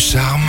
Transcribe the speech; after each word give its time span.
charme 0.00 0.40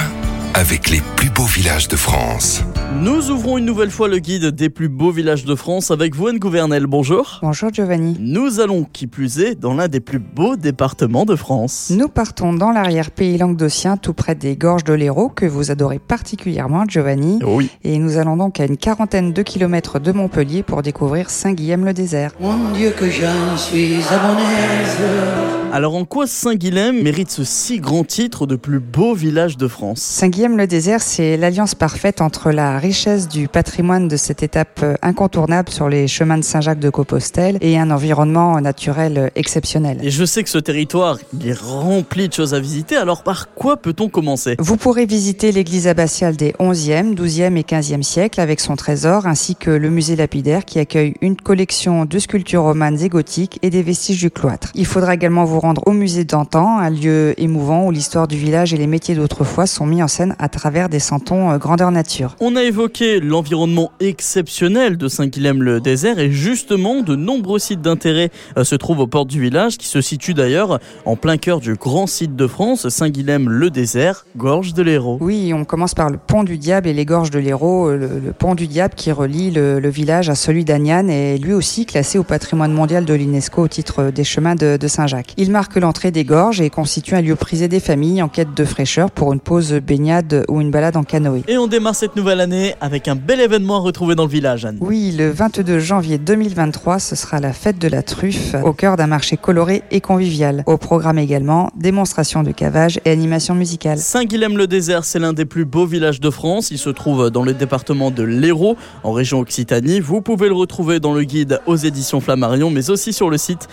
avec 0.54 0.90
les 0.90 1.02
plus 1.18 1.30
beaux 1.30 1.44
villages 1.44 1.90
de 1.90 1.98
France. 1.98 2.64
Nous 3.02 3.32
ouvrons 3.32 3.58
une 3.58 3.66
nouvelle 3.66 3.92
fois 3.92 4.08
le 4.08 4.20
guide 4.20 4.46
des 4.46 4.70
plus 4.70 4.88
beaux 4.88 5.12
villages 5.12 5.44
de 5.44 5.56
France 5.56 5.92
avec 5.92 6.16
vous, 6.16 6.28
Anne 6.28 6.40
Gouvernel. 6.40 6.88
Bonjour. 6.88 7.40
Bonjour 7.42 7.70
Giovanni. 7.74 8.16
Nous 8.18 8.62
allons, 8.62 8.86
qui 8.86 9.08
plus 9.08 9.40
est, 9.40 9.56
dans 9.56 9.74
l'un 9.74 9.90
des 9.90 10.00
plus 10.00 10.20
beaux 10.20 10.56
départements 10.56 11.26
de 11.26 11.36
France. 11.36 11.92
Nous 11.94 12.08
partons 12.08 12.54
dans 12.54 12.72
l'arrière-pays 12.72 13.38
languedocien, 13.38 13.98
tout 13.98 14.14
près 14.14 14.36
des 14.36 14.56
gorges 14.56 14.86
de 14.86 14.94
l'Hérault, 14.94 15.28
que 15.28 15.46
vous 15.46 15.70
adorez 15.70 16.00
particulièrement, 16.00 16.86
Giovanni. 16.88 17.40
Oui. 17.46 17.70
Et 17.84 17.98
nous 17.98 18.18
allons 18.18 18.38
donc 18.38 18.62
à 18.62 18.66
une 18.66 18.78
quarantaine 18.78 19.34
de 19.34 19.42
kilomètres 19.42 20.00
de 20.00 20.14
Montpellier 20.14 20.64
pour 20.64 20.82
découvrir 20.82 21.30
Saint-Guilhem-le-Désert. 21.30 22.32
Mon 22.40 22.72
Dieu 22.72 22.92
que 22.92 23.10
j'en 23.10 23.58
suis 23.58 23.98
abonnaise. 24.10 25.61
Alors 25.74 25.96
en 25.96 26.04
quoi 26.04 26.28
Saint-Guilhem 26.28 27.02
mérite 27.02 27.32
ce 27.32 27.46
si 27.46 27.80
grand 27.80 28.04
titre 28.04 28.46
de 28.46 28.58
plus 28.58 28.82
beau 28.82 29.14
village 29.14 29.56
de 29.56 29.70
France? 29.70 30.02
Saint-Guilhem-le-Désert, 30.02 31.02
c'est 31.02 31.38
l'alliance 31.38 31.76
parfaite 31.76 32.20
entre 32.20 32.52
la 32.52 32.78
richesse 32.78 33.30
du 33.30 33.48
patrimoine 33.48 34.10
de 34.10 34.18
cette 34.18 34.44
étape 34.44 34.84
incontournable 35.02 35.70
sur 35.70 35.88
les 35.88 36.10
chemins 36.10 36.38
de 36.38 36.44
Saint-Jacques 36.44 36.82
de 36.82 36.90
Compostelle 36.90 37.58
et 37.62 37.80
un 37.80 37.90
environnement 37.90 38.60
naturel 38.60 39.32
exceptionnel. 39.36 40.00
Et 40.04 40.12
je 40.12 40.26
sais 40.26 40.44
que 40.44 40.50
ce 40.50 40.58
territoire 40.58 41.20
il 41.34 41.48
est 41.48 41.58
rempli 41.58 42.28
de 42.28 42.34
choses 42.34 42.54
à 42.54 42.60
visiter, 42.60 42.98
alors 42.98 43.24
par 43.24 43.54
quoi 43.54 43.78
peut-on 43.78 44.10
commencer? 44.10 44.58
Vous 44.60 44.76
pourrez 44.76 45.06
visiter 45.06 45.54
l'église 45.54 45.88
abbatiale 45.88 46.36
des 46.36 46.52
11e, 46.60 47.16
12e 47.16 47.56
et 47.56 47.64
15e 47.64 48.04
siècles 48.04 48.42
avec 48.42 48.60
son 48.60 48.76
trésor, 48.76 49.26
ainsi 49.26 49.56
que 49.56 49.72
le 49.72 49.90
musée 49.90 50.18
lapidaire 50.18 50.66
qui 50.66 50.80
accueille 50.80 51.14
une 51.22 51.38
collection 51.38 52.04
de 52.04 52.20
sculptures 52.20 52.64
romanes 52.64 53.00
et 53.00 53.08
gothiques 53.08 53.58
et 53.62 53.70
des 53.70 53.84
vestiges 53.84 54.20
du 54.20 54.32
cloître. 54.32 54.72
Il 54.76 54.86
faudra 54.86 55.14
également 55.14 55.46
vous 55.46 55.61
rendre 55.62 55.82
au 55.86 55.92
musée 55.92 56.26
d'antan, 56.26 56.80
un 56.80 56.90
lieu 56.90 57.34
émouvant 57.38 57.86
où 57.86 57.92
l'histoire 57.92 58.28
du 58.28 58.38
village 58.38 58.74
et 58.74 58.78
les 58.78 58.88
métiers 58.88 59.16
d'autrefois 59.16 59.68
sont 59.68 59.86
mis 59.86 60.02
en 60.02 60.08
scène 60.08 60.36
à 60.40 60.50
travers 60.50 60.90
des 60.90 61.00
santons 61.00 61.52
euh, 61.52 61.58
grandeur 61.58 61.92
nature. 61.92 62.36
On 62.40 62.56
a 62.56 62.64
évoqué 62.64 63.20
l'environnement 63.20 63.92
exceptionnel 64.00 64.98
de 64.98 65.08
Saint-Guilhem-le-Désert 65.08 66.20
et 66.20 66.32
justement 66.32 67.02
de 67.02 67.16
nombreux 67.16 67.60
sites 67.60 67.82
d'intérêt 67.82 68.32
euh, 68.58 68.64
se 68.64 68.76
trouvent 68.76 69.00
aux 69.00 69.08
portes 69.08 69.28
du 69.28 69.40
village 69.40 69.78
qui 69.78 69.88
se 69.88 70.02
situe 70.02 70.34
d'ailleurs 70.34 70.80
en 71.06 71.16
plein 71.16 71.38
cœur 71.38 71.60
du 71.60 71.76
grand 71.76 72.08
site 72.08 72.36
de 72.36 72.48
France, 72.48 72.90
Saint-Guilhem-le-Désert, 72.90 74.26
gorge 74.38 74.74
de 74.74 74.82
l'Hérault. 74.82 75.20
Oui, 75.22 75.54
on 75.54 75.66
commence 75.66 75.94
par 75.94 76.10
le 76.10 76.18
pont 76.18 76.44
du 76.44 76.58
Diable 76.58 76.88
et 76.88 76.94
les 76.94 77.06
gorges 77.06 77.32
de 77.32 77.40
l'Hérault. 77.40 77.92
Le, 77.92 78.20
le 78.20 78.34
pont 78.34 78.56
du 78.56 78.68
Diable 78.68 78.96
qui 78.96 79.12
relie 79.12 79.52
le, 79.52 79.80
le 79.80 79.90
village 79.90 80.30
à 80.30 80.36
celui 80.36 80.66
d'Agnan 80.66 81.08
est 81.08 81.38
lui 81.38 81.54
aussi 81.54 81.86
classé 81.86 82.18
au 82.18 82.24
patrimoine 82.24 82.74
mondial 82.74 83.06
de 83.06 83.14
l'UNESCO 83.14 83.62
au 83.64 83.68
titre 83.68 84.12
des 84.12 84.24
chemins 84.24 84.56
de, 84.56 84.78
de 84.78 84.88
Saint-Jacques. 84.88 85.34
Il 85.38 85.51
marque 85.52 85.76
l'entrée 85.76 86.12
des 86.12 86.24
gorges 86.24 86.62
et 86.62 86.70
constitue 86.70 87.16
un 87.16 87.22
lieu 87.22 87.36
prisé 87.36 87.68
des 87.68 87.80
familles 87.80 88.22
en 88.22 88.30
quête 88.30 88.54
de 88.56 88.66
fraîcheur 88.66 89.12
pour 89.12 89.34
une 89.34 89.40
pause 89.40 89.74
baignade 89.74 90.46
ou 90.48 90.62
une 90.62 90.72
balade 90.72 90.98
en 90.98 91.04
canoë. 91.04 91.44
Et 91.48 91.58
on 91.58 91.68
démarre 91.68 91.96
cette 91.96 92.16
nouvelle 92.16 92.40
année 92.40 92.76
avec 92.82 93.08
un 93.08 93.16
bel 93.16 93.40
événement 93.40 93.78
à 93.78 93.80
retrouver 93.80 94.16
dans 94.16 94.24
le 94.24 94.30
village, 94.30 94.66
Anne. 94.66 94.78
Oui, 94.82 95.14
le 95.18 95.30
22 95.30 95.80
janvier 95.80 96.18
2023, 96.18 97.00
ce 97.00 97.16
sera 97.16 97.40
la 97.40 97.54
fête 97.54 97.78
de 97.78 97.88
la 97.88 98.02
truffe 98.02 98.56
au 98.64 98.74
cœur 98.74 98.98
d'un 98.98 99.08
marché 99.08 99.38
coloré 99.38 99.84
et 99.92 100.02
convivial. 100.02 100.64
Au 100.66 100.78
programme 100.78 101.20
également, 101.20 101.70
démonstration 101.76 102.44
de 102.44 102.52
cavage 102.52 103.00
et 103.06 103.12
animation 103.12 103.54
musicale. 103.54 103.98
Saint-Guilhem-le-Désert, 104.00 105.04
c'est 105.04 105.20
l'un 105.20 105.34
des 105.34 105.46
plus 105.46 105.66
beaux 105.66 105.86
villages 105.86 106.20
de 106.20 106.30
France. 106.30 106.72
Il 106.72 106.78
se 106.78 106.90
trouve 106.90 107.30
dans 107.30 107.44
le 107.44 107.54
département 107.54 108.12
de 108.12 108.24
l'Hérault, 108.24 108.78
en 109.04 109.12
région 109.12 109.40
Occitanie. 109.40 110.00
Vous 110.00 110.22
pouvez 110.22 110.48
le 110.48 110.56
retrouver 110.56 111.00
dans 111.00 111.14
le 111.14 111.24
guide 111.24 111.60
aux 111.66 111.76
éditions 111.76 112.22
Flammarion, 112.22 112.70
mais 112.70 112.90
aussi 112.90 113.14
sur 113.14 113.30
le 113.30 113.38
site 113.38 113.68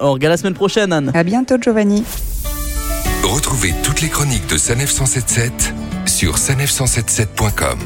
lesplusbeauxvillagesdefrance.org. 0.00 0.24
À 0.24 0.28
la 0.28 0.36
semaine 0.36 0.54
prochaine, 0.54 0.92
Anne. 0.92 1.10
À 1.14 1.22
bientôt, 1.22 1.56
Giovanni. 1.60 2.04
Retrouvez 3.22 3.74
toutes 3.82 4.00
les 4.00 4.08
chroniques 4.08 4.48
de 4.48 4.56
Sanef 4.56 4.90
177 4.90 5.74
sur 6.06 6.36
sanef177.com. 6.36 7.78